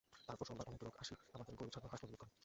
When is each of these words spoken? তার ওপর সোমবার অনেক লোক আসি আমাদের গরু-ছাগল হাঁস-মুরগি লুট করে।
তার 0.25 0.35
ওপর 0.35 0.45
সোমবার 0.49 0.69
অনেক 0.69 0.81
লোক 0.85 0.95
আসি 1.01 1.13
আমাদের 1.35 1.53
গরু-ছাগল 1.59 1.89
হাঁস-মুরগি 1.91 2.13
লুট 2.15 2.19
করে। 2.21 2.31